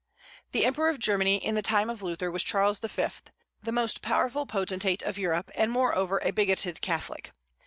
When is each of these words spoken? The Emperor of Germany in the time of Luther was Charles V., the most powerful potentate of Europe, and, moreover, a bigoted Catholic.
The 0.51 0.65
Emperor 0.65 0.89
of 0.89 0.97
Germany 0.97 1.35
in 1.35 1.53
the 1.53 1.61
time 1.61 1.87
of 1.87 2.01
Luther 2.01 2.31
was 2.31 2.41
Charles 2.41 2.79
V., 2.79 3.05
the 3.61 3.71
most 3.71 4.01
powerful 4.01 4.47
potentate 4.47 5.03
of 5.03 5.19
Europe, 5.19 5.51
and, 5.53 5.71
moreover, 5.71 6.19
a 6.23 6.31
bigoted 6.31 6.81
Catholic. 6.81 7.31